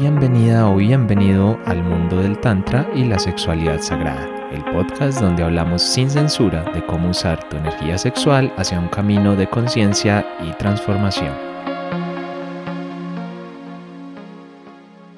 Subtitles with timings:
[0.00, 5.82] Bienvenida o bienvenido al mundo del Tantra y la sexualidad sagrada, el podcast donde hablamos
[5.82, 11.34] sin censura de cómo usar tu energía sexual hacia un camino de conciencia y transformación.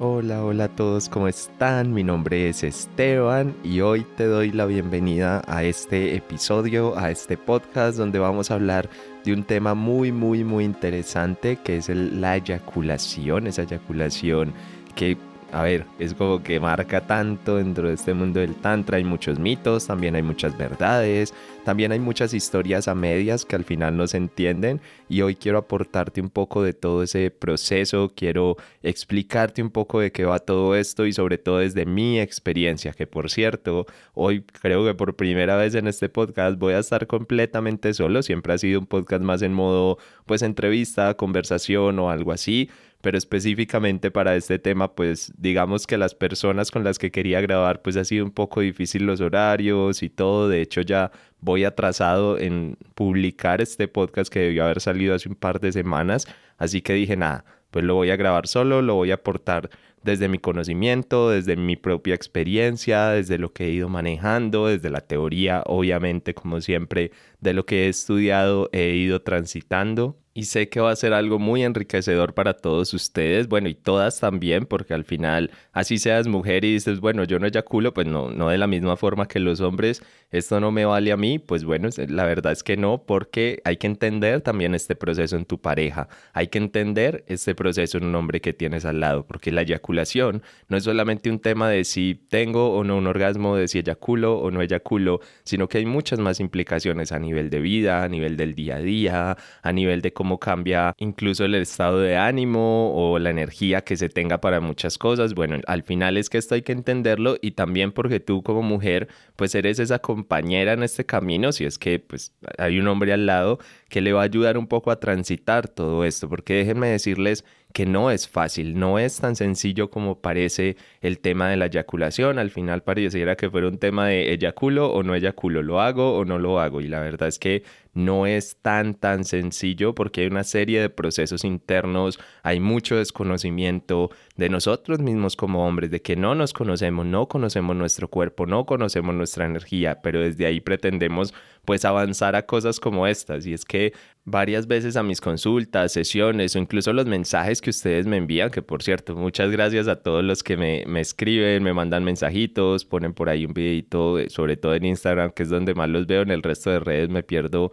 [0.01, 1.95] Hola, hola a todos, ¿cómo están?
[1.95, 7.39] Mi nombre es Esteban y hoy te doy la bienvenida a este episodio, a este
[7.39, 8.91] podcast donde vamos a hablar
[9.25, 14.53] de un tema muy, muy, muy interesante que es la eyaculación, esa eyaculación
[14.95, 15.17] que
[15.55, 18.97] a ver, es como que marca tanto dentro de este mundo del tantra.
[18.97, 21.33] Hay muchos mitos, también hay muchas verdades,
[21.65, 24.81] también hay muchas historias a medias que al final no se entienden.
[25.09, 30.11] Y hoy quiero aportarte un poco de todo ese proceso, quiero explicarte un poco de
[30.11, 34.85] qué va todo esto y sobre todo desde mi experiencia, que por cierto, hoy creo
[34.85, 38.25] que por primera vez en este podcast voy a estar completamente solo.
[38.25, 42.69] Siempre ha sido un podcast más en modo, pues, entrevista, conversación o algo así
[43.05, 47.83] pero específicamente para este tema, pues digamos que las personas con las que quería grabar,
[47.83, 50.49] pues ha sido un poco difícil los horarios y todo.
[50.49, 55.35] De hecho, ya voy atrasado en publicar este podcast que debió haber salido hace un
[55.35, 56.27] par de semanas.
[56.57, 59.69] Así que dije, nada, pues lo voy a grabar solo, lo voy a aportar
[60.03, 65.03] desde mi conocimiento, desde mi propia experiencia, desde lo que he ido manejando, desde la
[65.03, 70.81] teoría, obviamente, como siempre, de lo que he estudiado, he ido transitando y sé que
[70.81, 75.05] va a ser algo muy enriquecedor para todos ustedes, bueno, y todas también, porque al
[75.05, 78.67] final, así seas mujer y dices, bueno, yo no eyaculo, pues no, no de la
[78.67, 82.51] misma forma que los hombres, esto no me vale a mí, pues bueno, la verdad
[82.51, 86.59] es que no, porque hay que entender también este proceso en tu pareja, hay que
[86.59, 90.83] entender este proceso en un hombre que tienes al lado, porque la eyaculación no es
[90.83, 94.63] solamente un tema de si tengo o no un orgasmo, de si eyaculo o no
[94.63, 98.77] eyaculo, sino que hay muchas más implicaciones a nivel de vida, a nivel del día
[98.77, 103.83] a día, a nivel de cómo cambia incluso el estado de ánimo o la energía
[103.83, 105.35] que se tenga para muchas cosas.
[105.35, 109.09] Bueno, al final es que esto hay que entenderlo y también porque tú como mujer
[109.37, 113.27] pues eres esa compañera en este camino, si es que pues hay un hombre al
[113.27, 113.59] lado
[113.91, 117.87] que le va a ayudar un poco a transitar todo esto, porque déjenme decirles que
[117.87, 122.39] no es fácil, no es tan sencillo como parece el tema de la eyaculación.
[122.39, 126.25] Al final pareciera que fuera un tema de eyaculo o no eyaculo, lo hago o
[126.25, 126.81] no lo hago.
[126.81, 130.91] Y la verdad es que no es tan tan sencillo porque hay una serie de
[130.91, 137.07] procesos internos, hay mucho desconocimiento de nosotros mismos como hombres, de que no nos conocemos,
[137.07, 141.33] no conocemos nuestro cuerpo, no conocemos nuestra energía, pero desde ahí pretendemos
[141.65, 143.47] pues avanzar a cosas como estas.
[143.47, 143.93] Y es que
[144.25, 148.63] varias veces a mis consultas, sesiones o incluso los mensajes que ustedes me envían, que
[148.63, 153.15] por cierto, muchas gracias a todos los que me, me escriben, me mandan mensajitos, ponen
[153.15, 156.31] por ahí un videito, sobre todo en Instagram, que es donde más los veo, en
[156.31, 157.73] el resto de redes me pierdo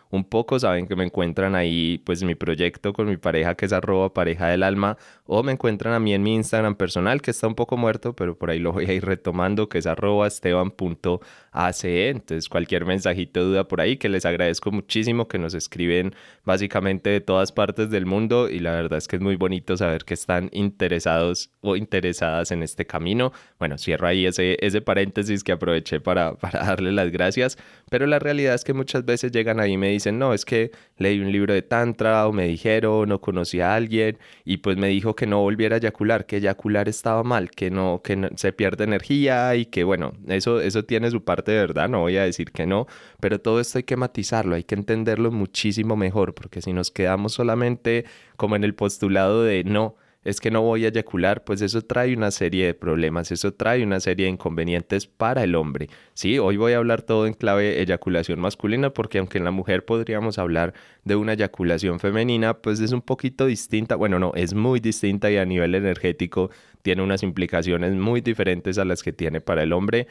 [0.11, 3.73] un poco, saben que me encuentran ahí pues mi proyecto con mi pareja que es
[3.73, 7.47] arroba pareja del alma o me encuentran a mí en mi Instagram personal que está
[7.47, 12.09] un poco muerto pero por ahí lo voy a ir retomando que es arroba esteban.ace
[12.09, 17.21] entonces cualquier mensajito duda por ahí que les agradezco muchísimo que nos escriben básicamente de
[17.21, 20.49] todas partes del mundo y la verdad es que es muy bonito saber que están
[20.51, 23.31] interesados o interesadas en este camino.
[23.59, 27.57] Bueno cierro ahí ese, ese paréntesis que aproveché para, para darle las gracias
[27.89, 30.45] pero la realidad es que muchas veces llegan ahí y me dicen dicen, no, es
[30.45, 34.77] que leí un libro de Tantra o me dijeron, o conocí a alguien y pues
[34.77, 38.53] me dijo que no volviera a eyacular, que eyacular estaba mal, que no, que se
[38.53, 42.23] pierde energía y que bueno, eso, eso tiene su parte de verdad, no voy a
[42.23, 42.87] decir que no,
[43.19, 47.33] pero todo esto hay que matizarlo, hay que entenderlo muchísimo mejor, porque si nos quedamos
[47.33, 48.05] solamente
[48.37, 52.15] como en el postulado de no, es que no voy a eyacular, pues eso trae
[52.15, 55.89] una serie de problemas, eso trae una serie de inconvenientes para el hombre.
[56.13, 59.83] Sí, hoy voy a hablar todo en clave eyaculación masculina porque aunque en la mujer
[59.83, 60.73] podríamos hablar
[61.03, 65.37] de una eyaculación femenina, pues es un poquito distinta, bueno, no, es muy distinta y
[65.37, 70.07] a nivel energético tiene unas implicaciones muy diferentes a las que tiene para el hombre.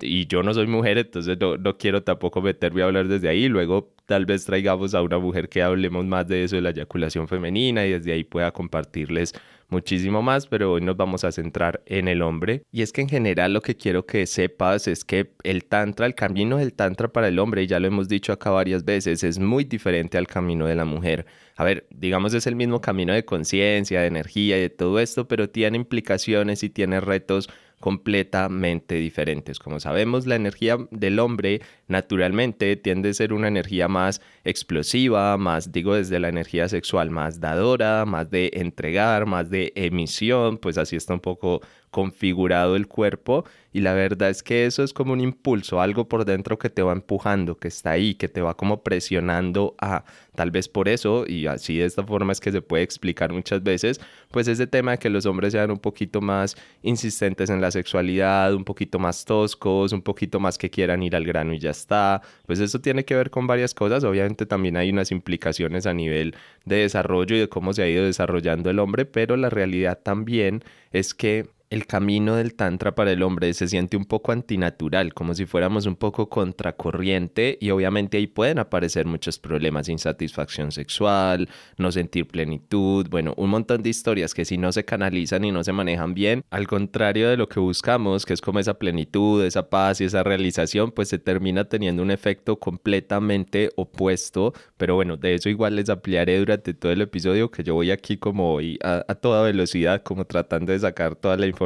[0.00, 3.48] Y yo no soy mujer, entonces no, no quiero tampoco meterme a hablar desde ahí.
[3.48, 7.28] Luego tal vez traigamos a una mujer que hablemos más de eso, de la eyaculación
[7.28, 9.34] femenina, y desde ahí pueda compartirles
[9.72, 12.62] muchísimo más, pero hoy nos vamos a centrar en el hombre.
[12.70, 16.14] Y es que en general lo que quiero que sepas es que el tantra, el
[16.14, 19.40] camino del tantra para el hombre, y ya lo hemos dicho acá varias veces, es
[19.40, 21.26] muy diferente al camino de la mujer.
[21.56, 25.26] A ver, digamos es el mismo camino de conciencia, de energía y de todo esto,
[25.26, 27.48] pero tiene implicaciones y tiene retos
[27.82, 29.58] completamente diferentes.
[29.58, 35.72] Como sabemos, la energía del hombre naturalmente tiende a ser una energía más explosiva, más,
[35.72, 40.94] digo, desde la energía sexual, más dadora, más de entregar, más de emisión, pues así
[40.94, 41.60] está un poco
[41.92, 46.24] configurado el cuerpo y la verdad es que eso es como un impulso, algo por
[46.24, 50.04] dentro que te va empujando, que está ahí, que te va como presionando a
[50.34, 53.62] tal vez por eso, y así de esta forma es que se puede explicar muchas
[53.62, 54.00] veces,
[54.30, 58.54] pues ese tema de que los hombres sean un poquito más insistentes en la sexualidad,
[58.54, 62.22] un poquito más toscos, un poquito más que quieran ir al grano y ya está,
[62.46, 66.34] pues eso tiene que ver con varias cosas, obviamente también hay unas implicaciones a nivel
[66.64, 70.62] de desarrollo y de cómo se ha ido desarrollando el hombre, pero la realidad también
[70.92, 75.34] es que el camino del tantra para el hombre se siente un poco antinatural, como
[75.34, 81.48] si fuéramos un poco contracorriente y obviamente ahí pueden aparecer muchos problemas, insatisfacción sexual,
[81.78, 85.64] no sentir plenitud, bueno, un montón de historias que si no se canalizan y no
[85.64, 89.70] se manejan bien, al contrario de lo que buscamos, que es como esa plenitud, esa
[89.70, 95.36] paz y esa realización, pues se termina teniendo un efecto completamente opuesto, pero bueno, de
[95.36, 99.14] eso igual les ampliaré durante todo el episodio que yo voy aquí como hoy a,
[99.14, 101.61] toda velocidad, como tratando de sacar toda la información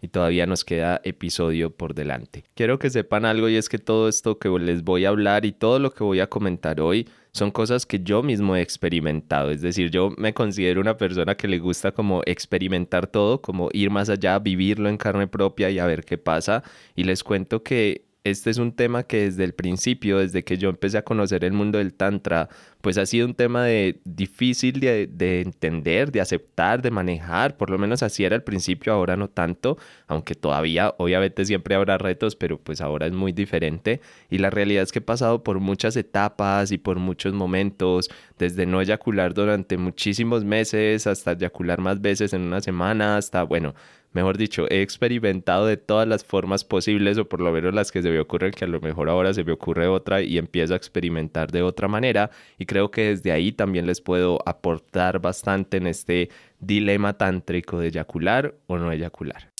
[0.00, 2.44] y todavía nos queda episodio por delante.
[2.54, 5.52] Quiero que sepan algo y es que todo esto que les voy a hablar y
[5.52, 9.50] todo lo que voy a comentar hoy son cosas que yo mismo he experimentado.
[9.50, 13.90] Es decir, yo me considero una persona que le gusta como experimentar todo, como ir
[13.90, 16.62] más allá, vivirlo en carne propia y a ver qué pasa.
[16.94, 20.68] Y les cuento que este es un tema que desde el principio, desde que yo
[20.68, 22.48] empecé a conocer el mundo del Tantra,
[22.86, 27.68] pues ha sido un tema de, difícil de, de, entender, de aceptar, de manejar, por
[27.68, 32.36] lo menos así era al principio, ahora no tanto, aunque todavía obviamente siempre habrá retos,
[32.36, 34.00] pero pues ahora es muy diferente.
[34.30, 38.66] Y la realidad es que he pasado por muchas etapas y por muchos momentos, desde
[38.66, 43.74] no eyacular durante muchísimos meses hasta eyacular más veces en una semana, hasta, bueno,
[44.16, 48.02] mejor dicho, he experimentado de todas las formas posibles, o por lo menos las que
[48.02, 50.76] se me ocurren, que a lo mejor ahora se me ocurre otra y empiezo a
[50.76, 52.30] experimentar de otra manera.
[52.58, 56.30] Y que desde ahí también les puedo aportar bastante en este
[56.60, 59.50] dilema tántrico de eyacular o no eyacular.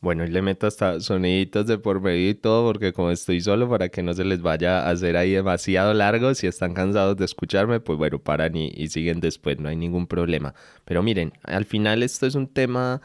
[0.00, 3.68] Bueno, y le meto hasta soniditos de por medio y todo, porque como estoy solo,
[3.68, 7.26] para que no se les vaya a hacer ahí demasiado largo, si están cansados de
[7.26, 10.54] escucharme, pues bueno, paran y, y siguen después, no hay ningún problema.
[10.86, 13.02] Pero miren, al final esto es un tema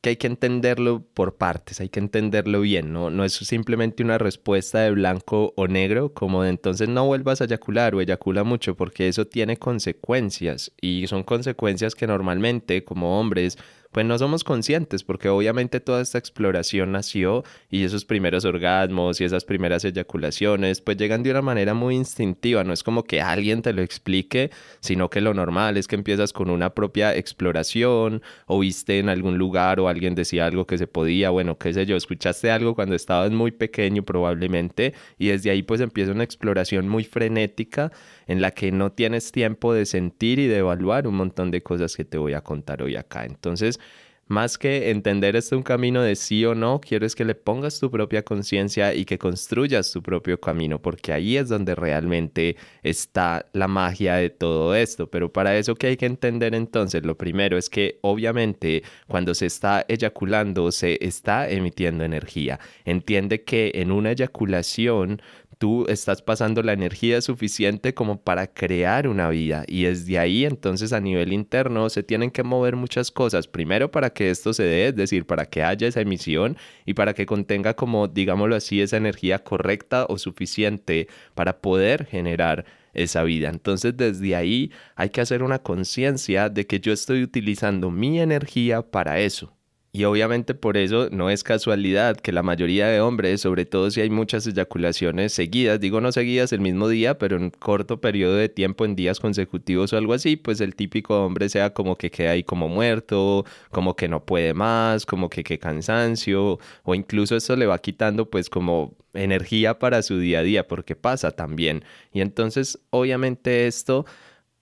[0.00, 3.10] que hay que entenderlo por partes, hay que entenderlo bien, ¿no?
[3.10, 7.44] no es simplemente una respuesta de blanco o negro, como de entonces no vuelvas a
[7.44, 13.58] eyacular o eyacula mucho, porque eso tiene consecuencias y son consecuencias que normalmente como hombres
[13.98, 19.24] pues no somos conscientes porque obviamente toda esta exploración nació y esos primeros orgasmos y
[19.24, 23.60] esas primeras eyaculaciones pues llegan de una manera muy instintiva, no es como que alguien
[23.60, 28.60] te lo explique, sino que lo normal es que empiezas con una propia exploración o
[28.60, 31.96] viste en algún lugar o alguien decía algo que se podía, bueno, qué sé yo,
[31.96, 37.02] escuchaste algo cuando estabas muy pequeño probablemente y desde ahí pues empieza una exploración muy
[37.02, 37.90] frenética
[38.28, 41.96] en la que no tienes tiempo de sentir y de evaluar un montón de cosas
[41.96, 43.24] que te voy a contar hoy acá.
[43.24, 43.80] Entonces,
[44.28, 47.80] más que entender esto un camino de sí o no, quiero es que le pongas
[47.80, 53.46] tu propia conciencia y que construyas tu propio camino, porque ahí es donde realmente está
[53.54, 55.10] la magia de todo esto.
[55.10, 59.46] Pero para eso que hay que entender entonces, lo primero es que obviamente cuando se
[59.46, 62.60] está eyaculando se está emitiendo energía.
[62.84, 65.22] Entiende que en una eyaculación
[65.58, 70.92] tú estás pasando la energía suficiente como para crear una vida y desde ahí entonces
[70.92, 73.48] a nivel interno se tienen que mover muchas cosas.
[73.48, 76.56] Primero para que esto se dé, es decir, para que haya esa emisión
[76.86, 82.64] y para que contenga como, digámoslo así, esa energía correcta o suficiente para poder generar
[82.94, 83.48] esa vida.
[83.50, 88.82] Entonces desde ahí hay que hacer una conciencia de que yo estoy utilizando mi energía
[88.82, 89.57] para eso.
[89.98, 94.00] Y obviamente por eso no es casualidad que la mayoría de hombres, sobre todo si
[94.00, 98.48] hay muchas eyaculaciones seguidas, digo no seguidas el mismo día, pero en corto periodo de
[98.48, 102.30] tiempo, en días consecutivos o algo así, pues el típico hombre sea como que queda
[102.30, 107.56] ahí como muerto, como que no puede más, como que qué cansancio, o incluso eso
[107.56, 111.84] le va quitando pues como energía para su día a día, porque pasa también.
[112.12, 114.06] Y entonces obviamente esto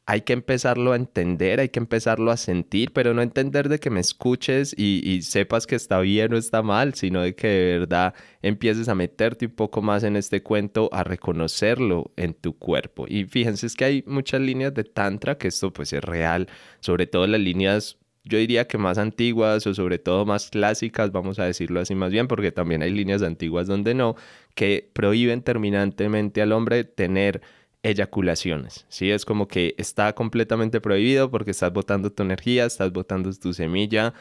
[0.06, 3.90] hay que empezarlo a entender, hay que empezarlo a sentir, pero no entender de que
[3.90, 8.14] me escuches y, sepas que está bien o está mal, sino de que de verdad
[8.40, 13.06] empieces a meterte un poco más en este cuento, a reconocerlo en tu cuerpo.
[13.08, 16.48] Y fíjense, es que hay muchas líneas de tantra, que esto pues es real,
[16.80, 17.98] sobre todo las líneas
[18.28, 22.10] yo diría que más antiguas o sobre todo más clásicas, vamos a decirlo así más
[22.10, 24.16] bien, porque también hay líneas antiguas donde no,
[24.54, 27.40] que prohíben terminantemente al hombre tener
[27.86, 29.10] eyaculaciones, ¿sí?
[29.10, 34.12] Es como que está completamente prohibido porque estás botando tu energía, estás botando tu semilla.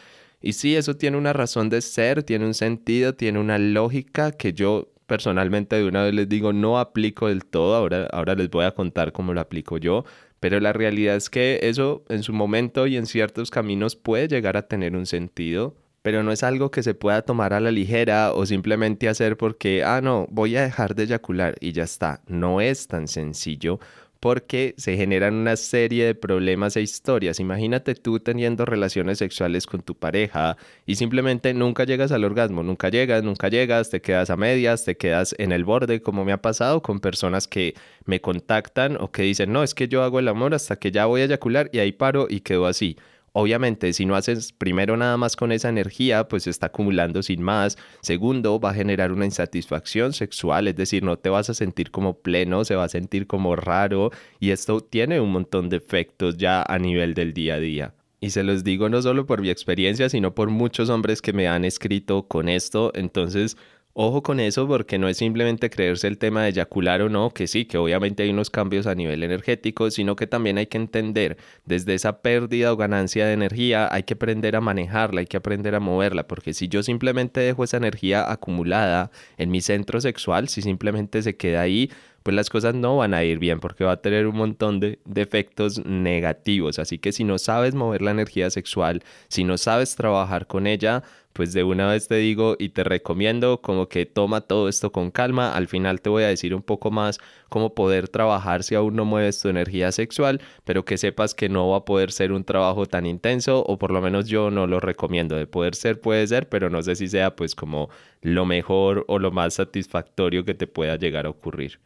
[0.42, 4.54] Y sí, eso tiene una razón de ser, tiene un sentido, tiene una lógica que
[4.54, 8.66] yo personalmente de una vez les digo no aplico del todo, ahora, ahora les voy
[8.66, 10.04] a contar cómo lo aplico yo,
[10.40, 14.58] pero la realidad es que eso en su momento y en ciertos caminos puede llegar
[14.58, 18.32] a tener un sentido pero no es algo que se pueda tomar a la ligera
[18.32, 22.22] o simplemente hacer porque, ah, no, voy a dejar de eyacular y ya está.
[22.28, 23.80] No es tan sencillo
[24.20, 27.40] porque se generan una serie de problemas e historias.
[27.40, 32.90] Imagínate tú teniendo relaciones sexuales con tu pareja y simplemente nunca llegas al orgasmo, nunca
[32.90, 36.42] llegas, nunca llegas, te quedas a medias, te quedas en el borde, como me ha
[36.42, 37.74] pasado con personas que
[38.06, 41.08] me contactan o que dicen, no, es que yo hago el amor hasta que ya
[41.08, 42.96] voy a eyacular y ahí paro y quedo así.
[43.38, 47.42] Obviamente, si no haces primero nada más con esa energía, pues se está acumulando sin
[47.44, 47.78] más.
[48.02, 52.22] Segundo, va a generar una insatisfacción sexual, es decir, no te vas a sentir como
[52.22, 56.64] pleno, se va a sentir como raro y esto tiene un montón de efectos ya
[56.64, 57.94] a nivel del día a día.
[58.22, 61.50] Y se los digo no solo por mi experiencia, sino por muchos hombres que me
[61.50, 62.94] han escrito con esto.
[62.96, 63.58] Entonces,
[63.98, 67.48] Ojo con eso porque no es simplemente creerse el tema de eyacular o no, que
[67.48, 71.38] sí, que obviamente hay unos cambios a nivel energético, sino que también hay que entender
[71.64, 75.76] desde esa pérdida o ganancia de energía, hay que aprender a manejarla, hay que aprender
[75.76, 80.62] a moverla, porque si yo simplemente dejo esa energía acumulada en mi centro sexual, si
[80.62, 81.90] simplemente se queda ahí,
[82.26, 84.98] pues las cosas no van a ir bien porque va a tener un montón de,
[85.16, 86.80] efectos negativos.
[86.80, 91.04] Así que si no sabes mover la energía sexual, si no sabes trabajar con ella,
[91.36, 95.12] pues de una vez te digo y te recomiendo como que toma todo esto con
[95.12, 95.54] calma.
[95.54, 99.04] Al final te voy a decir un poco más cómo poder trabajar si aún no
[99.04, 102.86] mueves tu energía sexual, pero que sepas que no va a poder ser un trabajo
[102.86, 105.36] tan intenso o por lo menos yo no lo recomiendo.
[105.36, 107.90] De poder ser puede ser, pero no sé si sea pues como
[108.22, 111.80] lo mejor o lo más satisfactorio que te pueda llegar a ocurrir.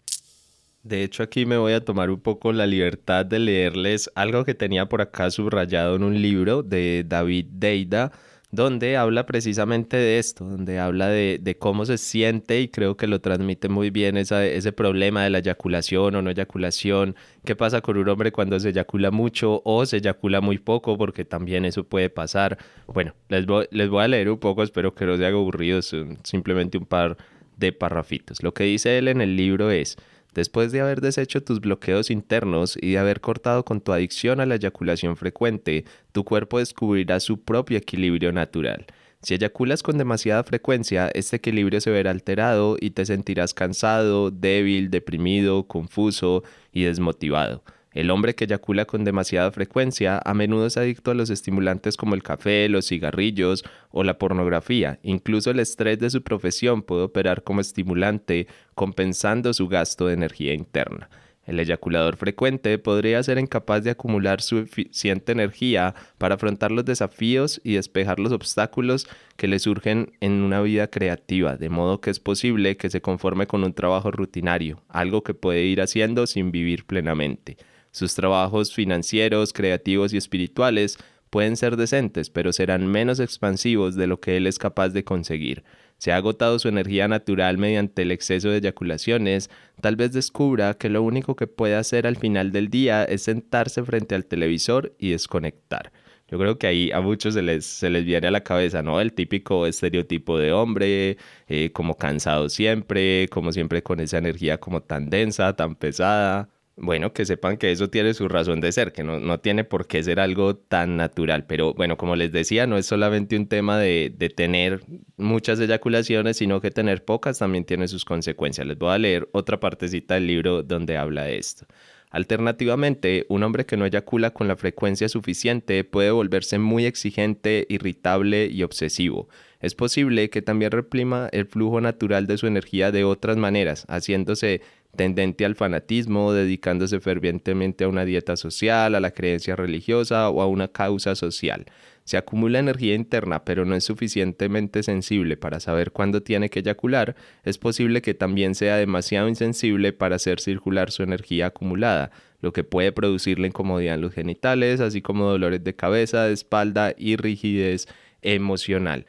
[0.84, 4.54] De hecho, aquí me voy a tomar un poco la libertad de leerles algo que
[4.54, 8.12] tenía por acá subrayado en un libro de David Deida,
[8.52, 13.22] donde habla precisamente de esto, donde habla de, cómo se siente y creo que lo
[13.22, 17.16] transmite muy bien ese problema de la eyaculación o no eyaculación,
[17.46, 21.26] qué pasa con un hombre cuando se eyacula mucho o se eyacula muy poco, porque
[21.26, 22.58] también eso puede pasar.
[22.88, 25.82] Bueno, les voy, les voy a leer un poco, espero que no se haga aburrido,
[25.82, 27.18] simplemente un par
[27.58, 28.42] de parrafitos.
[28.42, 29.98] Lo que dice él en el libro es...
[30.34, 34.46] Después de haber deshecho tus bloqueos internos y de haber cortado con tu adicción a
[34.46, 38.86] la eyaculación frecuente, tu cuerpo descubrirá su propio equilibrio natural.
[39.22, 44.90] Si eyaculas con demasiada frecuencia, este equilibrio se verá alterado y te sentirás cansado, débil,
[44.90, 47.64] deprimido, confuso y desmotivado.
[47.92, 52.14] El hombre que eyacula con demasiada frecuencia a menudo es adicto a los estimulantes como
[52.14, 55.00] el café, los cigarrillos o la pornografía.
[55.02, 60.54] Incluso el estrés de su profesión puede operar como estimulante, compensando su gasto de energía
[60.54, 61.10] interna.
[61.50, 67.74] El eyaculador frecuente podría ser incapaz de acumular suficiente energía para afrontar los desafíos y
[67.74, 72.78] despejar los obstáculos que le surgen en una vida creativa, de modo que es posible
[72.78, 77.58] que se conforme con un trabajo rutinario, algo que puede ir haciendo sin vivir plenamente.
[77.92, 80.98] Sus trabajos financieros, creativos y espirituales
[81.30, 85.64] pueden ser decentes, pero serán menos expansivos de lo que él es capaz de conseguir.
[85.98, 89.50] Se ha agotado su energía natural mediante el exceso de eyaculaciones,
[89.82, 93.84] tal vez descubra que lo único que puede hacer al final del día es sentarse
[93.84, 95.92] frente al televisor y desconectar.
[96.30, 99.02] Yo creo que ahí a muchos se les, se les viene a la cabeza, ¿no?
[99.02, 101.18] El típico estereotipo de hombre,
[101.48, 106.50] eh, como cansado siempre, como siempre con esa energía como tan densa, tan pesada
[106.82, 109.88] bueno, que sepan que eso tiene su razón de ser, que no, no, tiene por
[109.88, 111.46] qué ser algo tan natural.
[111.46, 114.82] Pero bueno, como les decía, no es solamente un tema de, de, tener
[115.18, 118.66] muchas eyaculaciones, sino que tener pocas también tiene sus consecuencias.
[118.68, 121.66] Les voy a leer otra partecita del libro donde habla de esto.
[122.12, 128.48] Alternativamente, un hombre que no eyacula con la frecuencia suficiente puede volverse muy exigente, irritable
[128.48, 129.30] y obsesivo.
[129.60, 134.62] Es posible que también reprima el flujo natural de su energía de otras maneras, haciéndose
[134.96, 140.48] tendente al fanatismo, dedicándose fervientemente a una dieta social, a la creencia religiosa o a
[140.48, 141.66] una causa social.
[142.04, 147.16] Se acumula energía interna, pero no es suficientemente sensible para saber cuándo tiene que eyacular,
[147.44, 152.64] es posible que también sea demasiado insensible para hacer circular su energía acumulada, lo que
[152.64, 157.88] puede producirle incomodidad en los genitales, así como dolores de cabeza, de espalda y rigidez
[158.22, 159.06] emocional.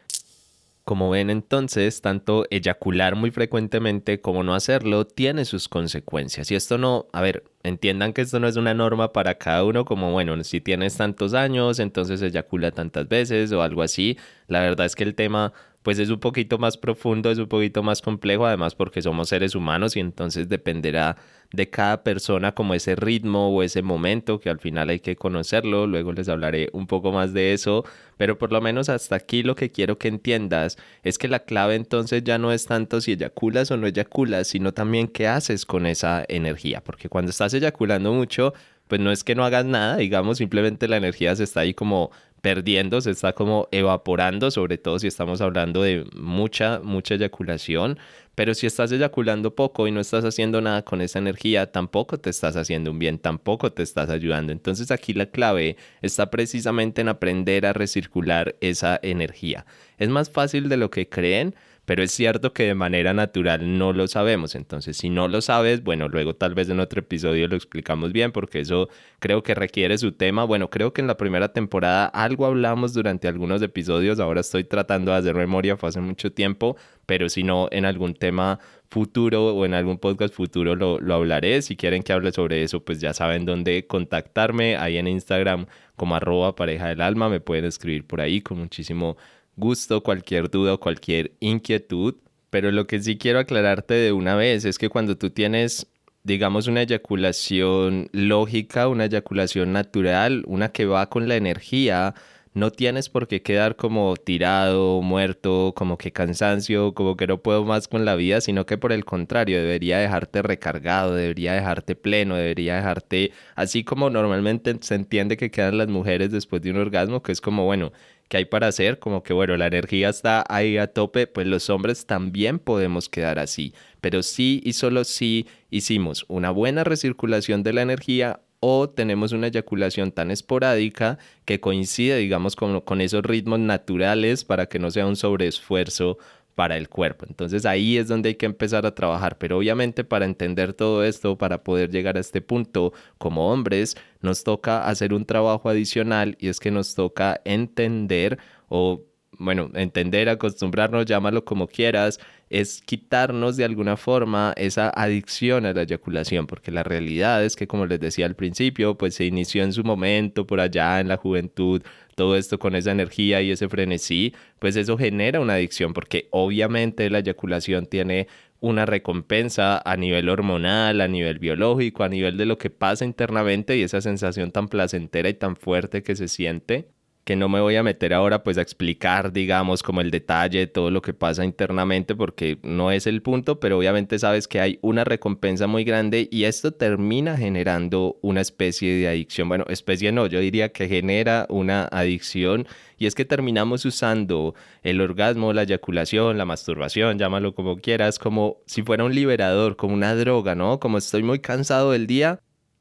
[0.85, 6.51] Como ven entonces, tanto eyacular muy frecuentemente como no hacerlo tiene sus consecuencias.
[6.51, 9.85] Y esto no, a ver, entiendan que esto no es una norma para cada uno,
[9.85, 14.19] como bueno, si tienes tantos años, entonces eyacula tantas veces o algo así.
[14.47, 15.53] La verdad es que el tema
[15.83, 19.55] pues es un poquito más profundo, es un poquito más complejo, además porque somos seres
[19.55, 21.17] humanos y entonces dependerá
[21.53, 25.87] de cada persona como ese ritmo o ese momento que al final hay que conocerlo,
[25.87, 27.85] luego les hablaré un poco más de eso,
[28.19, 31.75] pero por lo menos hasta aquí lo que quiero que entiendas es que la clave
[31.75, 35.87] entonces ya no es tanto si eyaculas o no eyaculas, sino también qué haces con
[35.87, 38.55] esa energía, porque cuando estás eyaculando mucho,
[38.89, 42.11] pues no es que no hagas nada, digamos, simplemente la energía se está ahí como
[42.41, 47.99] perdiendo, se está como evaporando, sobre todo si estamos hablando de mucha, mucha eyaculación.
[48.35, 52.31] Pero si estás eyaculando poco y no estás haciendo nada con esa energía, tampoco te
[52.31, 54.53] estás haciendo un bien, tampoco te estás ayudando.
[54.53, 59.67] Entonces aquí la clave está precisamente en aprender a recircular esa energía.
[59.99, 61.55] Es más fácil de lo que creen,
[61.91, 64.55] pero es cierto que de manera natural no lo sabemos.
[64.55, 68.31] Entonces, si no lo sabes, bueno, luego tal vez en otro episodio lo explicamos bien,
[68.31, 70.45] porque eso creo que requiere su tema.
[70.45, 75.11] Bueno, creo que en la primera temporada algo hablamos durante algunos episodios, ahora estoy tratando
[75.11, 79.65] de hacer memoria, fue hace mucho tiempo, pero si no, en algún tema futuro o
[79.65, 81.61] en algún podcast futuro lo, lo hablaré.
[81.61, 85.67] Si quieren que hable sobre eso, pues ya saben dónde contactarme, ahí en Instagram
[85.97, 89.17] como arroba pareja del alma, me pueden escribir por ahí con muchísimo
[89.57, 92.17] gusto, cualquier duda o cualquier inquietud.
[92.51, 95.87] Pero lo que sí quiero aclararte de una vez es que cuando tú tienes,
[96.25, 102.15] digamos, una eyaculación lógica, una eyaculación natural, una que va con la energía,
[102.53, 107.65] no tienes por qué quedar como tirado, muerto, como que cansancio, como que no puedo
[107.65, 112.35] más con la vida, sino que por el contrario, debería dejarte recargado, debería dejarte pleno,
[112.35, 117.23] debería dejarte así como normalmente se entiende que quedan las mujeres después de un orgasmo,
[117.23, 117.93] que es como, bueno,
[118.31, 119.01] ¿qué hay para hacer?
[119.01, 123.41] Como que, bueno, la energía está ahí a tope, pues los hombres también podemos quedar
[123.41, 129.33] así, pero sí y solo si hicimos una buena recirculación de la energía, o tenemos
[129.33, 134.91] una eyaculación tan esporádica que coincide, digamos, con, con esos ritmos naturales para que no
[134.91, 136.19] sea un sobreesfuerzo
[136.61, 137.25] para el cuerpo.
[137.27, 141.39] Entonces ahí es donde hay que empezar a trabajar, pero obviamente para entender todo esto,
[141.39, 146.49] para poder llegar a este punto como hombres, nos toca hacer un trabajo adicional y
[146.49, 148.37] es que nos toca entender
[148.69, 149.01] o
[149.39, 155.83] bueno, entender, acostumbrarnos, llámalo como quieras, es quitarnos de alguna forma esa adicción a la
[155.83, 159.73] eyaculación, porque la realidad es que, como les decía al principio, pues se inició en
[159.73, 161.81] su momento, por allá en la juventud,
[162.21, 167.09] todo esto con esa energía y ese frenesí, pues eso genera una adicción, porque obviamente
[167.09, 168.29] la eyaculación tiene
[168.61, 173.79] una recompensa a nivel hormonal, a nivel biológico, a nivel de lo que pasa internamente
[173.79, 176.91] y esa sensación tan placentera y tan fuerte que se siente
[177.31, 180.67] que no me voy a meter ahora pues a explicar, digamos, como el detalle de
[180.67, 184.81] todo lo que pasa internamente porque no es el punto, pero obviamente sabes que hay
[184.83, 189.49] una recompensa muy grande y esto termina generando una especie de adicción.
[189.49, 192.67] Bueno, especie no, yo diría que genera una adicción
[192.99, 198.57] y es que terminamos usando el orgasmo, la eyaculación, la masturbación, llámalo como quieras, como
[198.67, 200.81] si fuera un liberador, como una droga, ¿no?
[200.81, 202.41] Como estoy muy cansado del día,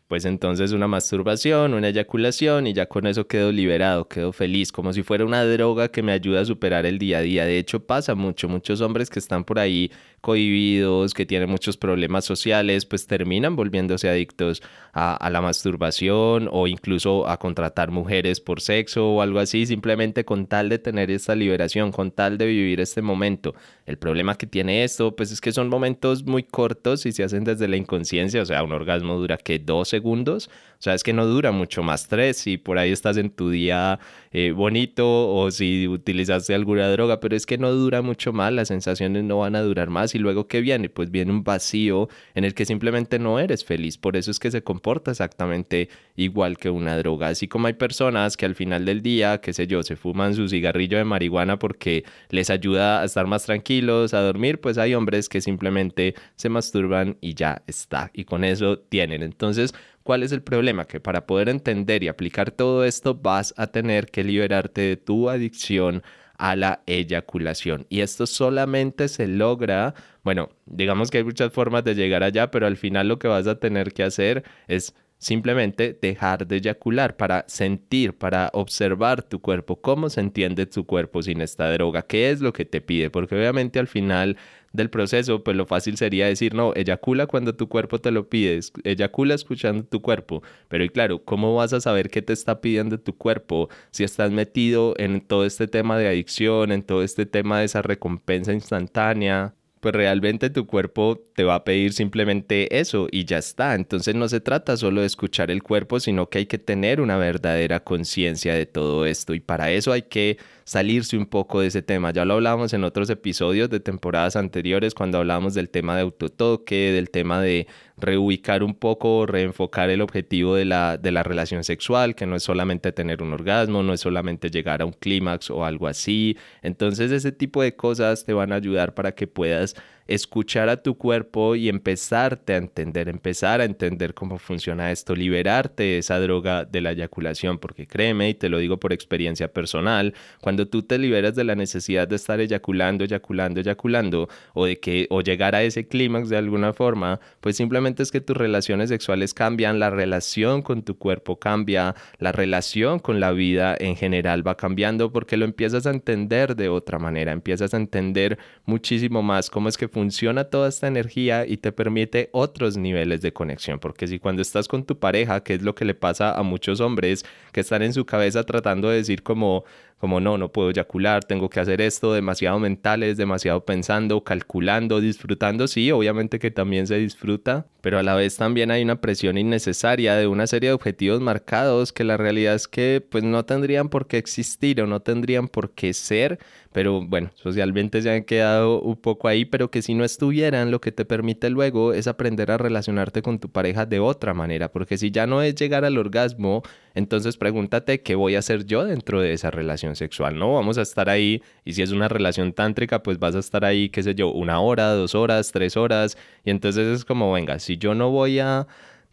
[0.09, 4.91] pues entonces una masturbación, una eyaculación y ya con eso quedo liberado, quedo feliz, como
[4.91, 7.45] si fuera una droga que me ayuda a superar el día a día.
[7.45, 12.25] De hecho pasa mucho, muchos hombres que están por ahí cohibidos, que tienen muchos problemas
[12.25, 19.11] sociales, pues terminan volviéndose adictos a, la masturbación o incluso a contratar mujeres por sexo
[19.11, 23.03] o algo así, simplemente con tal de tener esta liberación, con tal de vivir este
[23.03, 23.53] momento.
[23.85, 27.43] El problema que tiene esto, pues es que son momentos muy cortos y se hacen
[27.43, 30.49] desde la inconsciencia, o sea, un orgasmo dura que 12 segundos.
[30.79, 33.49] O sea, es que no dura mucho más tres y por ahí estás en tu
[33.49, 33.99] día
[34.31, 38.69] eh, bonito o si utilizaste alguna droga, pero es que no dura mucho más, las
[38.69, 40.87] sensaciones no van a durar más y luego ¿qué viene?
[40.87, 43.97] Pues viene un vacío en el que simplemente no eres feliz.
[43.97, 47.27] Por eso es que se comporta exactamente igual que una droga.
[47.27, 50.47] Así como hay personas que al final del día, qué sé yo, se fuman su
[50.47, 55.27] cigarrillo de marihuana porque les ayuda a estar más tranquilos, a dormir, pues hay hombres
[55.27, 58.11] que simplemente se masturban y ya está.
[58.13, 59.23] Y con eso tienen.
[59.23, 59.73] Entonces,
[60.09, 60.85] ¿Cuál es el problema?
[60.85, 65.29] Que para poder entender y aplicar todo esto vas a tener que liberarte de tu
[65.29, 66.01] adicción
[66.39, 67.85] a la eyaculación.
[67.89, 69.93] Y esto solamente se logra,
[70.23, 73.45] bueno, digamos que hay muchas formas de llegar allá, pero al final lo que vas
[73.45, 79.79] a tener que hacer es simplemente dejar de eyacular para sentir, para observar tu cuerpo,
[79.79, 83.35] cómo se entiende tu cuerpo sin esta droga, qué es lo que te pide, porque
[83.35, 84.37] obviamente al final
[84.73, 88.59] del proceso, pues lo fácil sería decir, no, eyacula cuando tu cuerpo te lo pide,
[88.83, 90.43] eyacula escuchando tu cuerpo.
[90.67, 94.31] Pero y claro, ¿cómo vas a saber qué te está pidiendo tu cuerpo si estás
[94.31, 99.55] metido en todo este tema de adicción, en todo este tema de esa recompensa instantánea?
[99.79, 103.75] Pues realmente tu cuerpo te va a pedir simplemente eso y ya está.
[103.75, 107.17] Entonces no se trata solo de escuchar el cuerpo, sino que hay que tener una
[107.17, 111.81] verdadera conciencia de todo esto y para eso hay que salirse un poco de ese
[111.81, 112.11] tema.
[112.11, 116.91] Ya lo hablábamos en otros episodios de temporadas anteriores cuando hablábamos del tema de autotoque,
[116.91, 117.67] del tema de
[117.99, 122.43] reubicar un poco, reenfocar el objetivo de la, de la relación sexual, que no es
[122.43, 126.37] solamente tener un orgasmo, no es solamente llegar a un clímax o algo así.
[126.61, 129.75] Entonces ese tipo de cosas te van a ayudar para que puedas
[130.09, 135.83] escuchar a tu cuerpo y empezarte a entender, empezar a entender cómo funciona esto, liberarte
[135.83, 140.15] de esa droga de la eyaculación, porque créeme, y te lo digo por experiencia personal,
[140.41, 145.05] cuando tú te liberas de la necesidad de estar eyaculando, eyaculando, eyaculando, o de que,
[145.11, 149.35] o llegar a ese clímax de alguna forma, pues simplemente es que tus relaciones sexuales
[149.35, 154.57] cambian, la relación con tu cuerpo cambia, la relación con la vida en general va
[154.57, 159.69] cambiando porque lo empiezas a entender de otra manera, empiezas a entender muchísimo más cómo
[159.69, 164.17] es que funciona toda esta energía y te permite otros niveles de conexión, porque si
[164.17, 167.59] cuando estás con tu pareja, que es lo que le pasa a muchos hombres que
[167.59, 169.65] están en su cabeza tratando de decir como
[169.99, 175.67] como no, no puedo eyacular, tengo que hacer esto, demasiado mentales, demasiado pensando, calculando, disfrutando,
[175.67, 180.15] sí, obviamente que también se disfruta, pero a la vez también hay una presión innecesaria
[180.15, 184.07] de una serie de objetivos marcados que la realidad es que pues no tendrían por
[184.07, 186.39] qué existir o no tendrían por qué ser,
[186.71, 190.79] pero bueno, socialmente se han quedado un poco ahí, pero que si no estuvieran, lo
[190.79, 194.97] que te permite luego es aprender a relacionarte con tu pareja de otra manera, porque
[194.97, 196.63] si ya no es llegar al orgasmo,
[196.95, 200.53] entonces pregúntate qué voy a hacer yo dentro de esa relación sexual, ¿no?
[200.53, 203.89] Vamos a estar ahí y si es una relación tántrica, pues vas a estar ahí,
[203.89, 207.77] qué sé yo, una hora, dos horas, tres horas, y entonces es como, venga, si
[207.77, 208.67] yo no voy a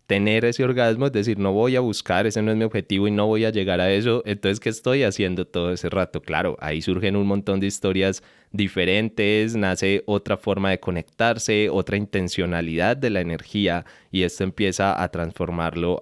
[0.06, 3.10] tener ese orgasmo, es decir, no voy a buscar, ese no es mi objetivo y
[3.10, 6.22] no voy a llegar a eso, entonces, ¿qué estoy haciendo todo ese rato?
[6.22, 12.96] Claro, ahí surgen un montón de historias diferentes, nace otra forma de conectarse, otra intencionalidad
[12.96, 15.98] de la energía y esto empieza a transformarlo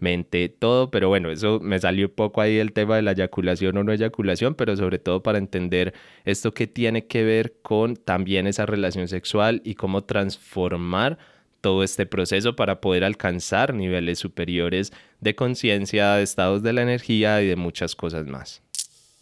[0.00, 3.76] absolutamente todo, pero bueno, eso me salió un poco ahí el tema de la eyaculación
[3.76, 8.46] o no eyaculación, pero sobre todo para entender esto que tiene que ver con también
[8.46, 11.18] esa relación sexual y cómo transformar
[11.60, 17.42] todo este proceso para poder alcanzar niveles superiores de conciencia, de estados de la energía
[17.42, 18.62] y de muchas cosas más.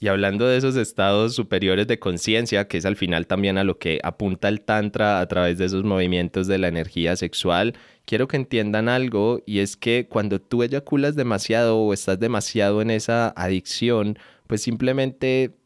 [0.01, 3.79] Y hablando de esos estados superiores de conciencia, que es al final también a lo
[3.79, 8.37] que apunta el Tantra a través de esos movimientos de la energía sexual, quiero que
[8.37, 14.19] entiendan algo y es que cuando tú eyaculas demasiado o estás demasiado en esa adicción,
[14.47, 15.57] pues simplemente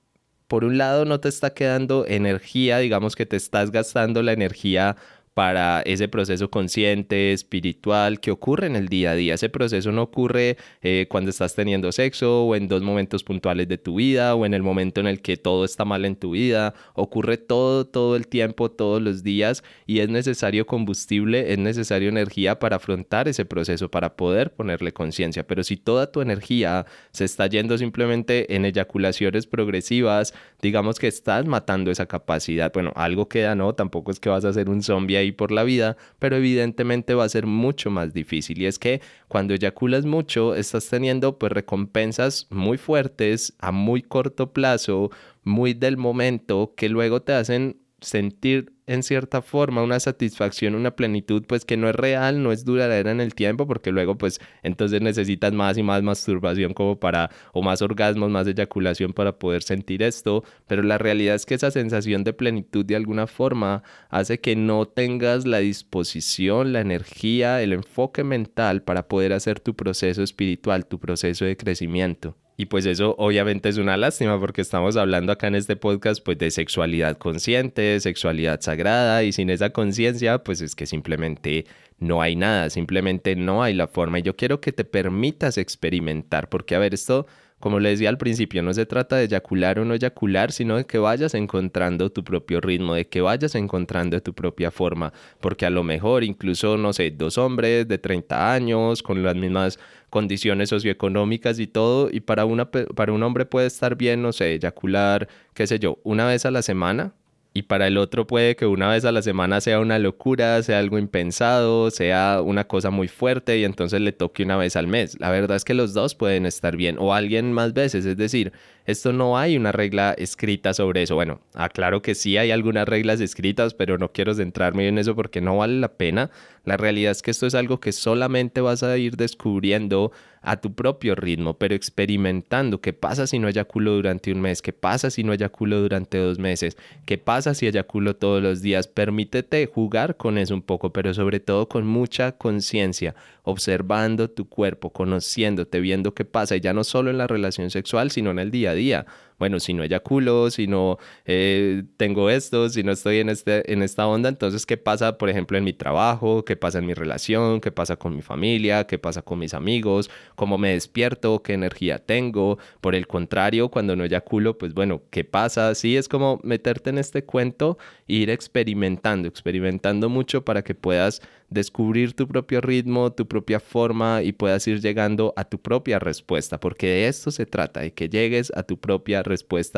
[0.48, 4.96] por un lado no te está quedando energía, digamos que te estás gastando la energía
[5.34, 9.34] para ese proceso consciente, espiritual que ocurre en el día a día.
[9.34, 13.78] Ese proceso no ocurre eh, cuando estás teniendo sexo o en dos momentos puntuales de
[13.78, 16.74] tu vida o en el momento en el que todo está mal en tu vida.
[16.94, 22.58] Ocurre todo, todo el tiempo, todos los días y es necesario combustible, es necesario energía
[22.58, 25.46] para afrontar ese proceso, para poder ponerle conciencia.
[25.46, 31.46] Pero si toda tu energía se está yendo simplemente en eyaculaciones progresivas, digamos que estás
[31.46, 32.70] matando esa capacidad.
[32.72, 33.74] Bueno, algo queda, ¿no?
[33.74, 37.24] Tampoco es que vas a ser un zombie ahí por la vida, pero evidentemente va
[37.24, 38.60] a ser mucho más difícil.
[38.60, 44.52] Y es que cuando eyaculas mucho, estás teniendo pues recompensas muy fuertes a muy corto
[44.52, 45.10] plazo,
[45.44, 51.44] muy del momento, que luego te hacen sentir en cierta forma una satisfacción, una plenitud,
[51.46, 55.00] pues que no es real, no es duradera en el tiempo, porque luego pues entonces
[55.00, 60.02] necesitas más y más masturbación como para, o más orgasmos, más eyaculación para poder sentir
[60.02, 64.56] esto, pero la realidad es que esa sensación de plenitud de alguna forma hace que
[64.56, 70.86] no tengas la disposición, la energía, el enfoque mental para poder hacer tu proceso espiritual,
[70.86, 72.36] tu proceso de crecimiento.
[72.62, 76.38] Y pues eso obviamente es una lástima porque estamos hablando acá en este podcast pues
[76.38, 81.66] de sexualidad consciente, sexualidad sagrada y sin esa conciencia pues es que simplemente
[81.98, 84.20] no hay nada, simplemente no hay la forma.
[84.20, 87.26] Y yo quiero que te permitas experimentar porque a ver, esto
[87.62, 90.84] como le decía al principio, no se trata de eyacular o no eyacular, sino de
[90.84, 95.70] que vayas encontrando tu propio ritmo, de que vayas encontrando tu propia forma, porque a
[95.70, 99.78] lo mejor incluso, no sé, dos hombres de 30 años con las mismas
[100.10, 104.54] condiciones socioeconómicas y todo, y para, una, para un hombre puede estar bien, no sé,
[104.54, 107.14] eyacular, qué sé yo, una vez a la semana,
[107.54, 110.78] y para el otro puede que una vez a la semana sea una locura, sea
[110.78, 115.18] algo impensado, sea una cosa muy fuerte y entonces le toque una vez al mes.
[115.20, 118.52] La verdad es que los dos pueden estar bien o alguien más veces, es decir,
[118.84, 121.14] esto no hay una regla escrita sobre eso.
[121.14, 125.40] Bueno, aclaro que sí hay algunas reglas escritas, pero no quiero centrarme en eso porque
[125.40, 126.30] no vale la pena.
[126.64, 130.74] La realidad es que esto es algo que solamente vas a ir descubriendo a tu
[130.74, 135.22] propio ritmo, pero experimentando qué pasa si no eyaculo durante un mes, qué pasa si
[135.22, 138.88] no eyaculo durante dos meses, qué pasa si eyaculo todos los días.
[138.88, 143.14] Permítete jugar con eso un poco, pero sobre todo con mucha conciencia,
[143.44, 148.10] observando tu cuerpo, conociéndote, viendo qué pasa, y ya no solo en la relación sexual,
[148.10, 149.06] sino en el día día
[149.42, 153.82] bueno, si no eyaculo, si no eh, tengo esto, si no estoy en, este, en
[153.82, 156.44] esta onda, entonces, ¿qué pasa, por ejemplo, en mi trabajo?
[156.44, 157.60] ¿Qué pasa en mi relación?
[157.60, 158.86] ¿Qué pasa con mi familia?
[158.86, 160.08] ¿Qué pasa con mis amigos?
[160.36, 162.58] cómo me despierto, qué energía tengo.
[162.80, 165.74] Por el contrario, cuando no eyaculo, pues bueno, ¿qué pasa?
[165.74, 171.20] Sí, es como meterte en este cuento e ir experimentando, experimentando mucho para que puedas
[171.50, 176.58] descubrir tu propio ritmo, tu propia forma y puedas ir llegando a tu propia respuesta,
[176.58, 179.31] porque de esto se trata, de que llegues a tu propia respuesta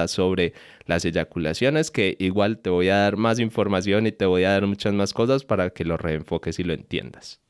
[0.06, 0.52] sobre
[0.86, 4.66] las eyaculaciones, que igual te voy a dar más información y te voy a dar
[4.66, 7.40] muchas más cosas para que lo reenfoques y lo entiendas.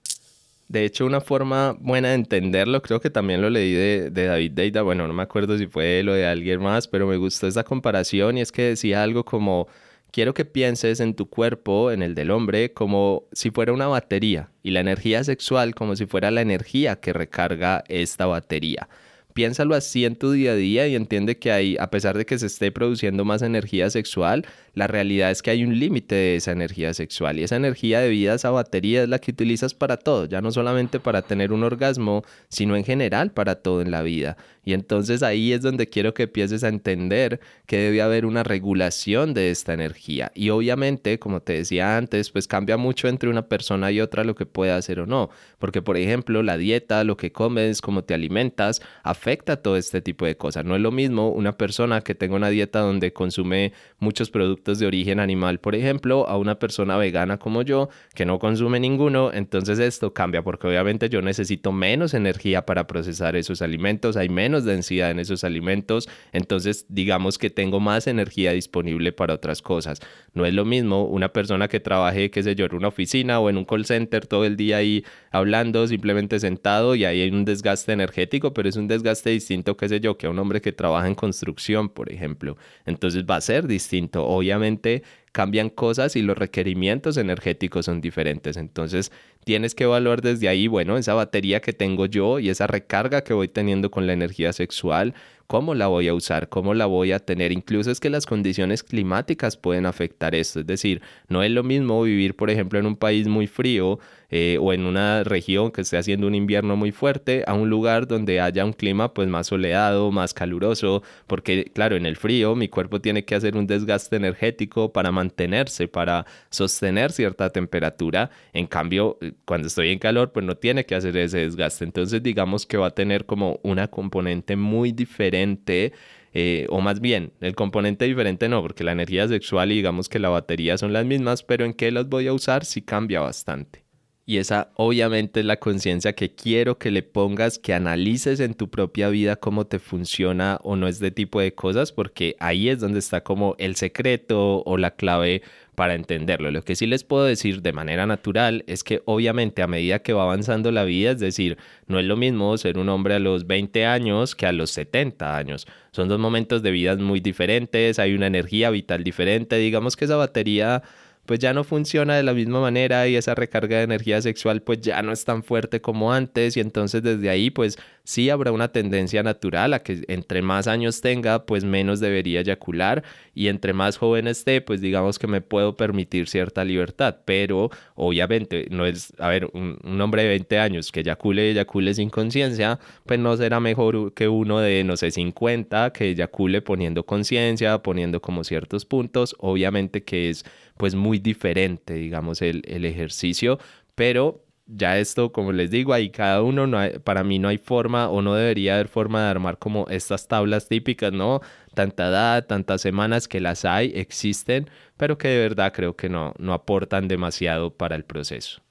[0.69, 4.53] De hecho, una forma buena de entenderlo, creo que también lo leí de, de, David
[4.53, 7.47] Deida, bueno, no me acuerdo si fue él o de alguien más, pero me gustó
[7.47, 9.69] esa comparación y es que decía algo como
[10.11, 14.51] quiero que pienses en tu cuerpo, en el del hombre, como si fuera una batería
[14.63, 18.89] y la energía sexual como si fuera la energía que recarga esta batería
[19.35, 22.39] piénsalo así en tu día a día y entiende que hay, a pesar de que
[22.39, 26.53] se esté produciendo más energía sexual, la realidad es que hay un límite de esa
[26.53, 30.27] energía sexual y esa energía de vida, esa batería es la que utilizas para todo,
[30.27, 34.37] ya no solamente para tener un orgasmo, sino en general para todo en la vida.
[34.65, 39.35] Y entonces ahí es donde quiero que empieces a entender que debe haber una regulación
[39.35, 40.33] de esta energía.
[40.35, 44.35] Y obviamente, como te decía antes, pues cambia mucho entre una persona y otra lo
[44.35, 45.31] que puede hacer o no.
[45.59, 50.27] Porque, por ejemplo, la dieta, lo que comes, cómo te alimentas, afecta todo este tipo
[50.27, 50.65] de cosas.
[50.65, 54.87] No es lo mismo una persona que tenga una dieta donde consume muchos productos de
[54.87, 59.33] origen animal, por ejemplo, a una persona vegana como yo que no consume ninguno.
[59.33, 64.54] Entonces esto cambia porque obviamente yo necesito menos energía para procesar esos alimentos, hay menos
[64.63, 70.01] densidad en esos alimentos, entonces digamos que tengo más energía disponible para otras cosas.
[70.33, 73.51] No es lo mismo una persona que trabaje, qué sé yo, en una oficina o
[73.51, 77.45] en un call center todo el día ahí hablando, simplemente sentado y ahí hay un
[77.45, 80.73] desgaste energético, pero es un desgaste distinto, qué sé yo, que a un hombre que
[80.73, 82.57] trabaja en construcción, por ejemplo.
[82.87, 84.25] Entonces va a ser distinto.
[84.25, 85.03] Obviamente
[85.35, 88.57] cambian cosas y los requerimientos energéticos son diferentes.
[88.57, 89.11] Entonces
[89.45, 93.35] tienes que evaluar desde ahí, bueno, esa batería que tengo yo y esa recarga que
[93.35, 95.13] voy teniendo con la energía sexual,
[95.49, 97.51] cómo la voy a usar, cómo la voy a tener.
[97.51, 100.61] Incluso es que las condiciones climáticas pueden afectar esto.
[100.61, 103.99] Es decir, no es lo mismo vivir, por ejemplo, en un país muy frío
[104.37, 108.09] eh, o en una región que esté haciendo un invierno muy fuerte a un lugar
[108.09, 112.67] donde haya un clima pues más soleado, más caluroso, porque claro, en el frío mi
[112.67, 118.31] cuerpo tiene que hacer un desgaste energético para mantenerse, para sostener cierta temperatura.
[118.53, 121.85] En cambio, eh, cuando estoy en calor pues no tiene que hacer ese desgaste.
[121.85, 125.93] Entonces digamos que va a tener como una componente muy diferente.
[126.33, 130.19] Eh, o más bien, el componente diferente no, porque la energía sexual y digamos que
[130.19, 133.84] la batería son las mismas, pero en qué las voy a usar sí cambia bastante.
[134.27, 138.71] Y esa obviamente es la conciencia que quiero que le pongas, que analices en tu
[138.71, 143.01] propia vida cómo te funciona o no este tipo de cosas, porque ahí es donde
[143.01, 145.43] está como el secreto o la clave
[145.75, 146.51] para entenderlo.
[146.51, 150.15] Lo que sí les puedo decir de manera natural es que obviamente a medida que
[150.15, 153.47] va avanzando la vida, es decir, no es lo mismo ser un hombre a los
[153.47, 155.67] 20 años que a los 70 años.
[155.91, 160.17] Son dos momentos de vida muy diferentes, hay una energía vital diferente, digamos que esa
[160.17, 160.83] batería
[161.27, 164.81] pues ya no funciona de la misma manera y esa recarga de energía sexual pues
[164.81, 166.57] ya no es tan fuerte como antes.
[166.57, 171.01] Y entonces desde ahí pues sí habrá una tendencia natural a que entre más años
[171.01, 173.05] tenga pues menos debería eyacular.
[173.35, 177.17] Y entre más joven esté pues digamos que me puedo permitir cierta libertad.
[177.25, 182.11] Pero obviamente no es a ver un, hombre de 20 años que eyacule eyacule sin
[182.11, 187.79] conciencia pues no será mejor que uno de no sé 50 que eyacule poniendo conciencia
[187.79, 189.35] poniendo como ciertos puntos.
[189.39, 190.45] Obviamente que es
[190.77, 193.59] pues muy diferente, digamos, el, ejercicio,
[193.95, 198.09] pero ya esto, como les digo, ahí cada uno, no para mí no hay forma
[198.09, 201.41] o no debería haber forma de armar como estas tablas típicas, ¿no?
[201.75, 206.35] Tanta edad, tantas semanas que las hay, existen, pero que de verdad creo que no,
[206.39, 208.65] no aportan demasiado para el proceso.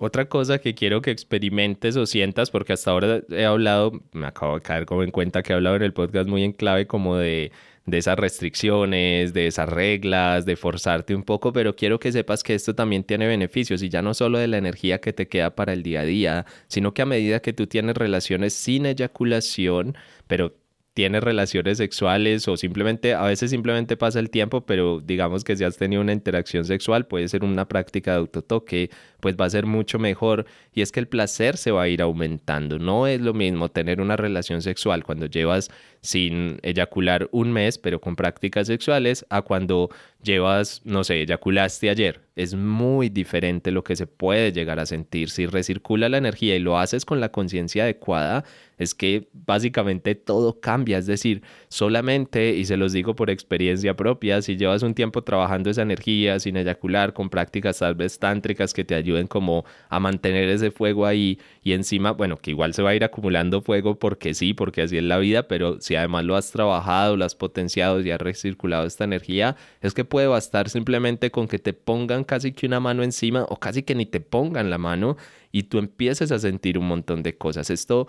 [0.00, 4.54] Otra cosa que quiero que experimentes o sientas, porque hasta ahora he hablado, me acabo
[4.54, 7.16] de caer como en cuenta que he hablado en el podcast muy en clave como
[7.16, 7.50] de
[7.90, 12.54] de esas restricciones, de esas reglas, de forzarte un poco, pero quiero que sepas que
[12.54, 15.72] esto también tiene beneficios y ya no solo de la energía que te queda para
[15.72, 19.96] el día a día, sino que a medida que tú tienes relaciones sin eyaculación,
[20.26, 20.54] pero
[20.98, 25.62] tienes relaciones sexuales o simplemente, a veces simplemente pasa el tiempo, pero digamos que si
[25.62, 29.64] has tenido una interacción sexual, puede ser una práctica de autotoque, pues va a ser
[29.64, 32.80] mucho mejor y es que el placer se va a ir aumentando.
[32.80, 38.00] No es lo mismo tener una relación sexual cuando llevas sin eyacular un mes, pero
[38.00, 39.90] con prácticas sexuales, a cuando
[40.22, 42.20] llevas, no sé, eyaculaste ayer.
[42.34, 45.30] Es muy diferente lo que se puede llegar a sentir.
[45.30, 48.44] Si recircula la energía y lo haces con la conciencia adecuada,
[48.78, 50.98] es que básicamente todo cambia.
[50.98, 55.70] Es decir, solamente, y se los digo por experiencia propia, si llevas un tiempo trabajando
[55.70, 60.48] esa energía sin eyacular, con prácticas tal vez tántricas que te ayuden como a mantener
[60.48, 64.34] ese fuego ahí y encima, bueno, que igual se va a ir acumulando fuego porque
[64.34, 67.98] sí, porque así es la vida, pero si además lo has trabajado, lo has potenciado
[68.02, 72.52] y has recirculado esta energía, es que puede bastar simplemente con que te pongan casi
[72.52, 75.16] que una mano encima o casi que ni te pongan la mano
[75.50, 77.70] y tú empieces a sentir un montón de cosas.
[77.70, 78.06] Esto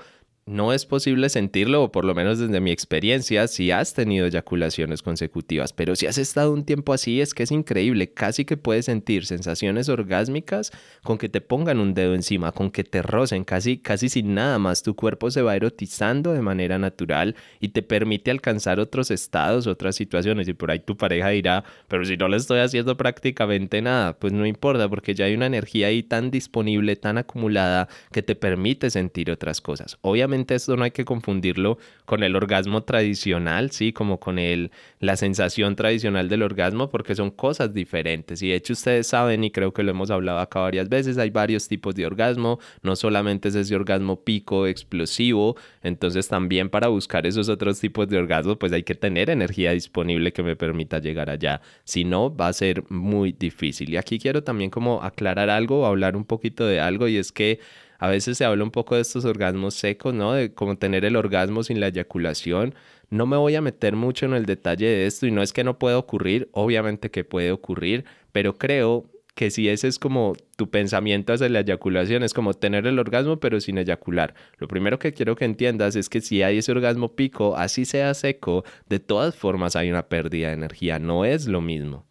[0.50, 5.04] no es posible sentirlo, o por lo menos desde mi experiencia, si has tenido eyaculaciones
[5.04, 8.86] consecutivas, pero si has estado un tiempo así, es que es increíble, casi que puedes
[8.86, 10.72] sentir sensaciones orgásmicas
[11.04, 14.58] con que te pongan un dedo encima, con que te rocen, casi, casi sin nada
[14.58, 19.68] más, tu cuerpo se va erotizando de manera natural y te permite alcanzar otros estados,
[19.68, 23.84] otras situaciones, y por ahí tu pareja dirá, pero si no le estoy haciendo prácticamente
[23.84, 28.24] nada, pues no importa, porque ya hay una energía ahí tan disponible, tan acumulada, que
[28.24, 30.00] te permite sentir otras cosas.
[30.02, 33.94] Obviamente, esto no hay que confundirlo con el orgasmo tradicional, ¿sí?
[33.94, 38.42] Como con el, la sensación tradicional del orgasmo, porque son cosas diferentes.
[38.42, 41.30] Y de hecho ustedes saben, y creo que lo hemos hablado acá varias veces, hay
[41.30, 47.26] varios tipos de orgasmo, no solamente es ese orgasmo pico explosivo, entonces también para buscar
[47.26, 51.30] esos otros tipos de orgasmo, pues hay que tener energía disponible que me permita llegar
[51.30, 51.62] allá.
[51.84, 53.90] Si no, va a ser muy difícil.
[53.92, 57.60] Y aquí quiero también como aclarar algo, hablar un poquito de algo, y es que
[58.00, 60.34] a veces se habla un poco de estos orgasmos secos, ¿no?
[60.34, 62.74] De cómo tener el orgasmo sin la eyaculación.
[63.10, 65.64] No me voy a meter mucho en el detalle de esto y no es que
[65.64, 70.70] no pueda ocurrir, obviamente que puede ocurrir, pero creo que si ese es como tu
[70.70, 74.34] pensamiento hacia la eyaculación, es como tener el orgasmo pero sin eyacular.
[74.58, 78.14] Lo primero que quiero que entiendas es que si hay ese orgasmo pico, así sea
[78.14, 82.09] seco, de todas formas hay una pérdida de energía, no es lo mismo.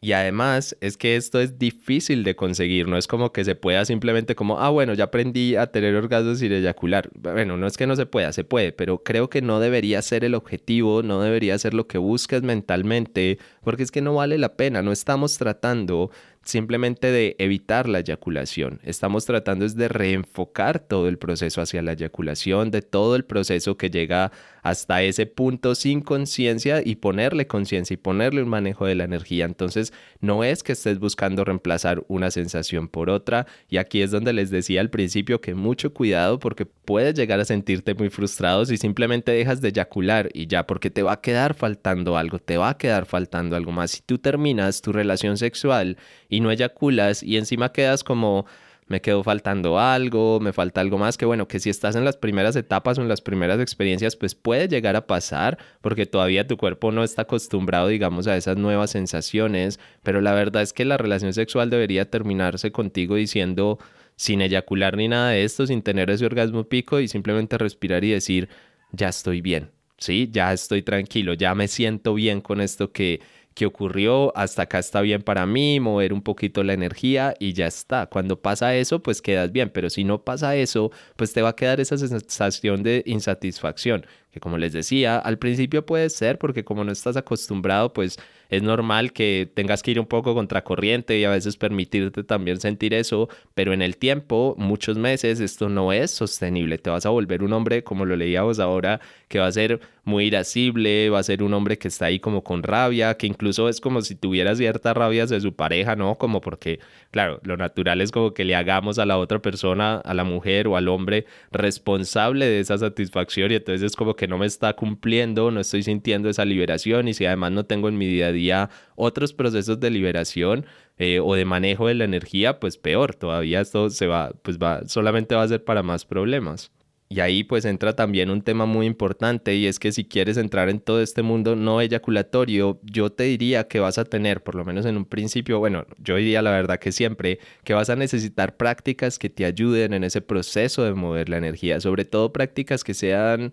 [0.00, 3.84] Y además es que esto es difícil de conseguir, no es como que se pueda
[3.84, 7.10] simplemente como, ah, bueno, ya aprendí a tener orgasmos sin eyacular.
[7.14, 10.24] Bueno, no es que no se pueda, se puede, pero creo que no debería ser
[10.24, 14.56] el objetivo, no debería ser lo que buscas mentalmente, porque es que no vale la
[14.56, 16.12] pena, no estamos tratando
[16.48, 18.80] simplemente de evitar la eyaculación.
[18.82, 23.76] Estamos tratando es de reenfocar todo el proceso hacia la eyaculación, de todo el proceso
[23.76, 24.32] que llega
[24.62, 29.44] hasta ese punto sin conciencia y ponerle conciencia y ponerle un manejo de la energía.
[29.44, 33.46] Entonces, no es que estés buscando reemplazar una sensación por otra.
[33.68, 37.44] Y aquí es donde les decía al principio que mucho cuidado porque puedes llegar a
[37.44, 41.54] sentirte muy frustrado si simplemente dejas de eyacular y ya, porque te va a quedar
[41.54, 43.90] faltando algo, te va a quedar faltando algo más.
[43.90, 48.46] Si tú terminas tu relación sexual y no eyaculas y encima quedas como
[48.88, 52.16] me quedó faltando algo, me falta algo más, que bueno, que si estás en las
[52.16, 56.56] primeras etapas o en las primeras experiencias, pues puede llegar a pasar porque todavía tu
[56.56, 60.96] cuerpo no está acostumbrado, digamos, a esas nuevas sensaciones, pero la verdad es que la
[60.96, 63.78] relación sexual debería terminarse contigo diciendo
[64.16, 68.10] sin eyacular ni nada de esto, sin tener ese orgasmo pico y simplemente respirar y
[68.10, 68.48] decir,
[68.90, 70.28] ya estoy bien, ¿sí?
[70.32, 73.20] Ya estoy tranquilo, ya me siento bien con esto que
[73.58, 77.66] que ocurrió, hasta acá está bien para mí, mover un poquito la energía y ya
[77.66, 78.06] está.
[78.06, 81.56] Cuando pasa eso, pues quedas bien, pero si no pasa eso, pues te va a
[81.56, 84.06] quedar esa sensación de insatisfacción,
[84.38, 88.62] que como les decía, al principio puede ser porque como no estás acostumbrado, pues es
[88.62, 93.28] normal que tengas que ir un poco contracorriente y a veces permitirte también sentir eso,
[93.54, 96.78] pero en el tiempo, muchos meses, esto no es sostenible.
[96.78, 100.24] Te vas a volver un hombre, como lo leíamos ahora, que va a ser muy
[100.26, 103.80] irascible, va a ser un hombre que está ahí como con rabia, que incluso es
[103.80, 106.16] como si tuviera ciertas rabias de su pareja, ¿no?
[106.16, 110.14] Como porque, claro, lo natural es como que le hagamos a la otra persona, a
[110.14, 114.38] la mujer o al hombre, responsable de esa satisfacción y entonces es como que no
[114.38, 118.06] me está cumpliendo, no estoy sintiendo esa liberación y si además no tengo en mi
[118.06, 120.66] día a día otros procesos de liberación
[120.98, 124.86] eh, o de manejo de la energía, pues peor, todavía esto se va, pues va,
[124.86, 126.70] solamente va a ser para más problemas.
[127.10, 130.68] Y ahí pues entra también un tema muy importante y es que si quieres entrar
[130.68, 134.64] en todo este mundo no eyaculatorio, yo te diría que vas a tener, por lo
[134.66, 138.58] menos en un principio, bueno, yo diría la verdad que siempre, que vas a necesitar
[138.58, 142.92] prácticas que te ayuden en ese proceso de mover la energía, sobre todo prácticas que
[142.92, 143.52] sean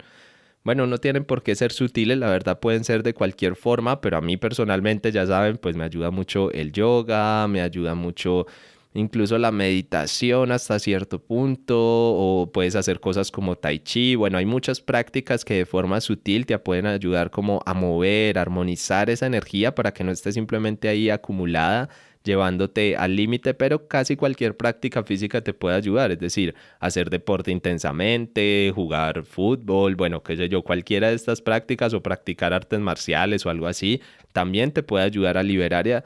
[0.65, 4.17] bueno, no tienen por qué ser sutiles, la verdad pueden ser de cualquier forma, pero
[4.17, 8.47] a mí personalmente, ya saben, pues me ayuda mucho el yoga, me ayuda mucho
[8.95, 14.15] incluso la meditación hasta cierto punto, o puedes hacer cosas como tai chi.
[14.15, 19.09] Bueno, hay muchas prácticas que de forma sutil te pueden ayudar como a mover, armonizar
[19.09, 21.89] esa energía para que no esté simplemente ahí acumulada
[22.25, 27.51] llevándote al límite, pero casi cualquier práctica física te puede ayudar, es decir, hacer deporte
[27.51, 33.45] intensamente, jugar fútbol, bueno, qué sé yo, cualquiera de estas prácticas o practicar artes marciales
[33.45, 34.01] o algo así,
[34.35, 36.03] también te puede ayudar a liberar y a,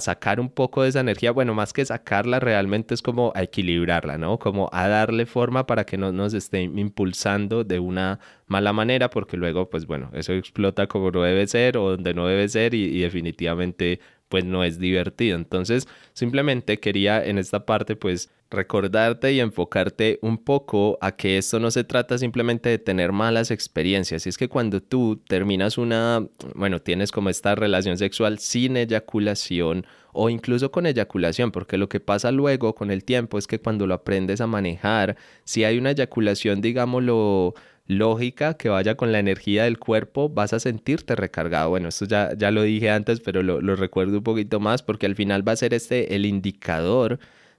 [0.00, 1.30] sacar un poco de esa energía.
[1.30, 4.38] Bueno, más que sacarla, realmente es como a equilibrarla, ¿no?
[4.40, 8.18] Como a darle forma para que no nos esté impulsando de una
[8.48, 12.26] mala manera, porque luego, pues bueno, eso explota como no debe ser o donde no
[12.26, 15.36] debe ser y, y definitivamente pues no es divertido.
[15.36, 21.60] Entonces, simplemente quería en esta parte pues recordarte y enfocarte un poco a que esto
[21.60, 24.24] no se trata simplemente de tener malas experiencias.
[24.24, 29.86] Y es que cuando tú terminas una, bueno, tienes como esta relación sexual sin eyaculación
[30.12, 33.86] o incluso con eyaculación, porque lo que pasa luego con el tiempo es que cuando
[33.86, 37.54] lo aprendes a manejar, si hay una eyaculación, digámoslo,
[37.88, 41.70] lógica que vaya con la energía del cuerpo, vas a sentirte recargado.
[41.70, 45.06] Bueno, esto ya, ya lo dije antes, pero lo, lo recuerdo un poquito más porque
[45.06, 47.18] al final va a ser este el indicador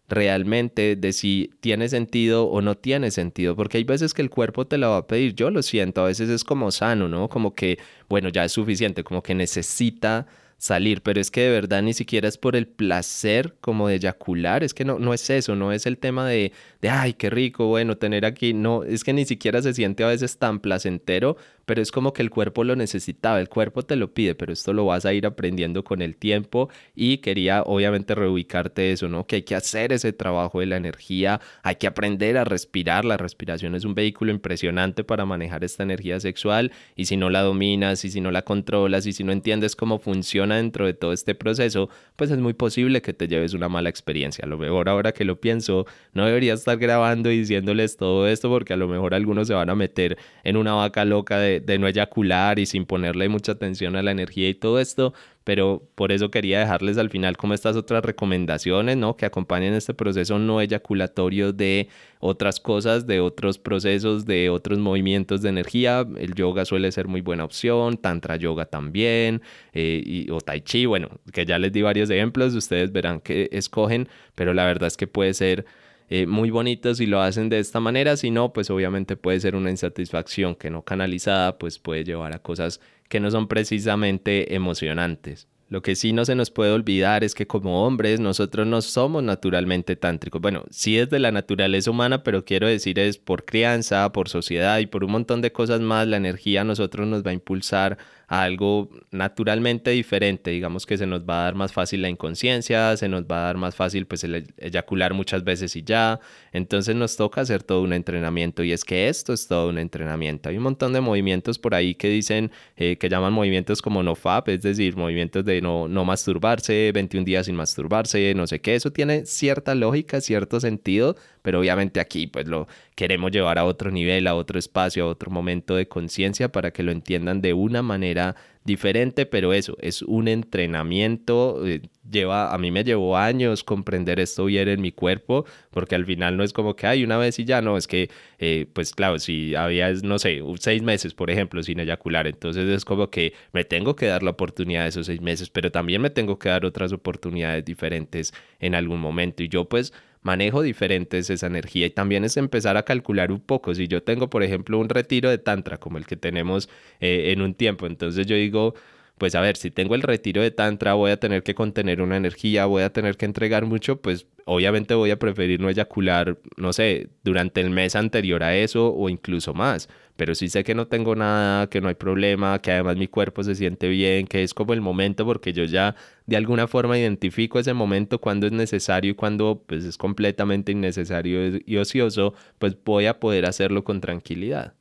[0.09, 4.65] realmente de si tiene sentido o no tiene sentido, porque hay veces que el cuerpo
[4.67, 7.29] te lo va a pedir, yo lo siento, a veces es como sano, ¿no?
[7.29, 7.77] Como que,
[8.09, 10.27] bueno, ya es suficiente, como que necesita
[10.59, 14.63] salir, pero es que de verdad ni siquiera es por el placer como de eyacular,
[14.63, 16.51] es que no, no es eso, no es el tema de,
[16.81, 20.07] de, ay, qué rico, bueno, tener aquí, no, es que ni siquiera se siente a
[20.07, 21.37] veces tan placentero
[21.69, 24.73] pero es como que el cuerpo lo necesitaba, el cuerpo te lo pide, pero esto
[24.73, 29.27] lo vas a ir aprendiendo con el tiempo y quería obviamente reubicarte eso, ¿no?
[29.27, 33.17] Que hay que hacer ese trabajo de la energía, hay que aprender a respirar, la
[33.17, 38.03] respiración es un vehículo impresionante para manejar esta energía sexual y si no la dominas
[38.03, 41.35] y si no la controlas y si no entiendes cómo funciona dentro de todo este
[41.35, 44.43] proceso, pues es muy posible que te lleves una mala experiencia.
[44.45, 48.49] A lo mejor ahora que lo pienso, no debería estar grabando y diciéndoles todo esto
[48.49, 51.79] porque a lo mejor algunos se van a meter en una vaca loca de de,
[51.79, 56.11] no eyacular y sin ponerle mucha atención a la energía y todo esto, pero por
[56.11, 59.15] eso quería dejarles al final como estas otras recomendaciones, ¿no?
[59.17, 61.89] Que acompañen este proceso no eyaculatorio de
[62.19, 66.05] otras cosas, de otros procesos, de otros movimientos de energía.
[66.17, 69.41] El yoga suele ser muy buena opción, tantra yoga también,
[69.73, 73.49] eh, y, o tai chi, bueno, que ya les di varios ejemplos, ustedes verán que
[73.51, 75.65] escogen, pero la verdad es que puede ser
[76.09, 79.55] eh, muy bonitos si lo hacen de esta manera, si no, pues obviamente puede ser
[79.55, 85.47] una insatisfacción que no canalizada, pues puede llevar a cosas que no son precisamente emocionantes.
[85.69, 89.21] Lo que sí no se nos puede olvidar es que como hombres nosotros no somos
[89.21, 90.41] naturalmente tántricos.
[90.41, 94.79] Bueno, sí es de la naturaleza humana, pero quiero decir es por crianza, por sociedad
[94.79, 97.99] y por un montón de cosas más, la energía a nosotros nos va a impulsar
[98.29, 103.09] algo naturalmente diferente, digamos que se nos va a dar más fácil la inconsciencia, se
[103.09, 106.19] nos va a dar más fácil pues el eyacular muchas veces y ya,
[106.51, 110.49] entonces nos toca hacer todo un entrenamiento y es que esto es todo un entrenamiento,
[110.49, 114.47] hay un montón de movimientos por ahí que dicen, eh, que llaman movimientos como NoFap,
[114.49, 118.91] es decir, movimientos de no, no masturbarse, 21 días sin masturbarse, no sé qué, eso
[118.91, 121.15] tiene cierta lógica, cierto sentido,
[121.49, 125.31] pero obviamente aquí pues lo queremos llevar a otro nivel, a otro espacio, a otro
[125.31, 128.35] momento de conciencia para que lo entiendan de una manera
[128.65, 134.45] diferente, pero eso es un entrenamiento, eh, lleva, a mí me llevó años comprender esto
[134.45, 137.45] bien en mi cuerpo, porque al final no es como que hay una vez y
[137.45, 141.63] ya, no, es que, eh, pues claro, si había, no sé, seis meses, por ejemplo,
[141.63, 145.21] sin eyacular, entonces es como que me tengo que dar la oportunidad de esos seis
[145.21, 149.65] meses, pero también me tengo que dar otras oportunidades diferentes en algún momento, y yo
[149.67, 153.73] pues manejo diferentes esa energía y también es empezar a calcular un poco.
[153.75, 157.41] Si yo tengo, por ejemplo, un retiro de tantra como el que tenemos eh, en
[157.41, 158.73] un tiempo, entonces yo digo,
[159.19, 162.17] pues a ver, si tengo el retiro de tantra, voy a tener que contener una
[162.17, 166.73] energía, voy a tener que entregar mucho, pues obviamente voy a preferir no eyacular, no
[166.73, 169.89] sé, durante el mes anterior a eso o incluso más.
[170.15, 173.43] Pero si sé que no tengo nada, que no hay problema, que además mi cuerpo
[173.43, 175.95] se siente bien, que es como el momento porque yo ya
[176.25, 181.61] de alguna forma identifico ese momento cuando es necesario y cuando pues es completamente innecesario
[181.65, 184.78] y ocioso, pues voy a poder hacerlo con tranquilidad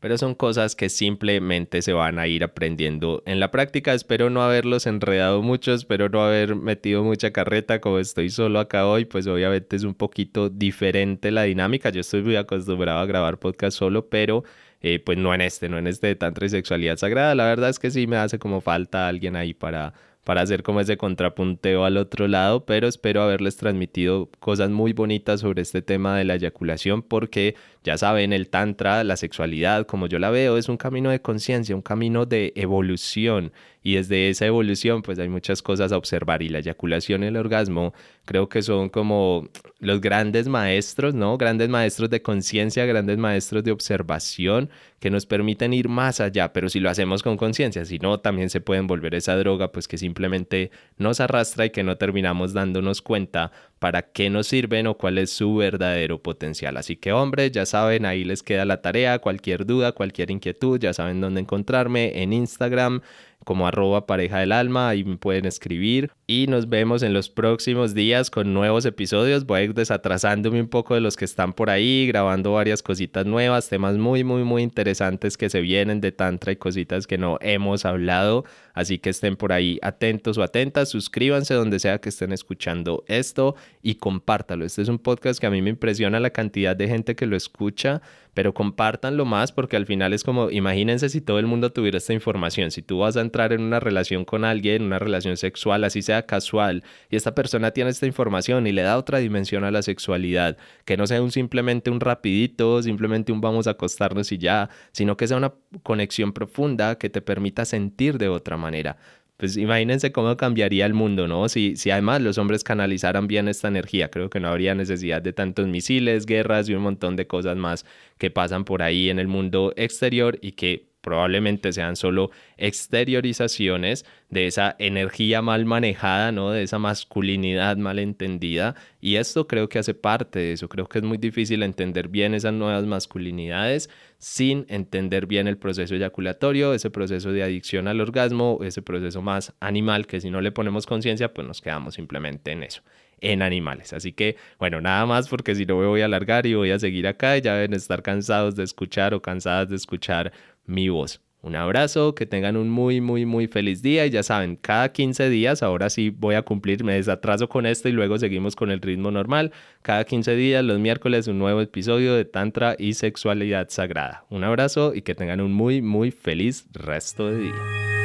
[0.00, 3.94] pero son cosas que simplemente se van a ir aprendiendo en la práctica.
[3.94, 8.86] Espero no haberlos enredado mucho, espero no haber metido mucha carreta como estoy solo acá
[8.86, 11.90] hoy, pues obviamente es un poquito diferente la dinámica.
[11.90, 14.44] Yo estoy muy acostumbrado a grabar podcast solo, pero
[14.80, 17.34] eh, pues no en este, no en este de tantra y sexualidad sagrada.
[17.34, 19.94] La verdad es que sí me hace como falta alguien ahí para
[20.28, 25.40] para hacer como ese contrapunteo al otro lado, pero espero haberles transmitido cosas muy bonitas
[25.40, 27.54] sobre este tema de la eyaculación porque
[27.84, 31.74] ya saben, el tantra, la sexualidad, como yo la veo, es un camino de conciencia,
[31.74, 33.52] un camino de evolución.
[33.82, 36.42] Y desde esa evolución pues hay muchas cosas a observar.
[36.42, 39.48] Y la eyaculación y el orgasmo creo que son como
[39.78, 41.38] los grandes maestros, ¿no?
[41.38, 44.68] Grandes maestros de conciencia, grandes maestros de observación
[44.98, 48.50] que nos permiten ir más allá, pero si lo hacemos con conciencia, si no, también
[48.50, 53.00] se pueden volver esa droga, pues que simplemente nos arrastra y que no terminamos dándonos
[53.00, 56.76] cuenta para qué nos sirven o cuál es su verdadero potencial.
[56.76, 60.92] Así que hombre, ya saben, ahí les queda la tarea, cualquier duda, cualquier inquietud, ya
[60.92, 63.02] saben dónde encontrarme en Instagram
[63.44, 68.30] como arroba pareja del alma, ahí pueden escribir y nos vemos en los próximos días
[68.30, 69.46] con nuevos episodios.
[69.46, 73.24] Voy a ir desatrasándome un poco de los que están por ahí, grabando varias cositas
[73.24, 77.38] nuevas, temas muy, muy, muy interesantes que se vienen de Tantra y cositas que no
[77.40, 78.44] hemos hablado.
[78.74, 83.56] Así que estén por ahí atentos o atentas, suscríbanse donde sea que estén escuchando esto
[83.82, 84.64] y compártalo.
[84.64, 87.36] Este es un podcast que a mí me impresiona la cantidad de gente que lo
[87.36, 88.02] escucha,
[88.34, 92.12] pero compártanlo más porque al final es como, imagínense si todo el mundo tuviera esta
[92.12, 96.02] información, si tú vas a entrar en una relación con alguien, una relación sexual, así
[96.02, 99.82] sea casual, y esta persona tiene esta información y le da otra dimensión a la
[99.82, 104.70] sexualidad, que no sea un simplemente un rapidito, simplemente un vamos a acostarnos y ya,
[104.92, 108.96] sino que sea una conexión profunda que te permita sentir de otra manera
[109.38, 111.48] pues imagínense cómo cambiaría el mundo, ¿no?
[111.48, 115.32] Si, si además los hombres canalizaran bien esta energía, creo que no habría necesidad de
[115.32, 117.86] tantos misiles, guerras y un montón de cosas más
[118.18, 124.46] que pasan por ahí en el mundo exterior y que probablemente sean solo exteriorizaciones de
[124.46, 126.50] esa energía mal manejada, ¿no?
[126.50, 128.74] De esa masculinidad mal entendida.
[129.00, 130.68] Y esto creo que hace parte de eso.
[130.68, 133.88] Creo que es muy difícil entender bien esas nuevas masculinidades
[134.18, 139.54] sin entender bien el proceso eyaculatorio, ese proceso de adicción al orgasmo, ese proceso más
[139.60, 142.82] animal que si no le ponemos conciencia, pues nos quedamos simplemente en eso
[143.20, 143.92] en animales.
[143.92, 146.78] Así que, bueno, nada más porque si no me voy a alargar y voy a
[146.78, 150.32] seguir acá ya deben estar cansados de escuchar o cansadas de escuchar
[150.68, 151.20] mi voz.
[151.40, 155.30] Un abrazo, que tengan un muy, muy, muy feliz día y ya saben, cada 15
[155.30, 158.80] días, ahora sí voy a cumplir, me desatraso con esto y luego seguimos con el
[158.80, 159.52] ritmo normal.
[159.82, 164.24] Cada 15 días, los miércoles, un nuevo episodio de Tantra y Sexualidad Sagrada.
[164.30, 167.97] Un abrazo y que tengan un muy, muy feliz resto de día.